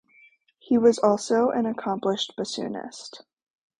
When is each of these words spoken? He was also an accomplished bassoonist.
He 0.57 0.79
was 0.79 0.97
also 0.97 1.51
an 1.51 1.67
accomplished 1.67 2.33
bassoonist. 2.35 3.21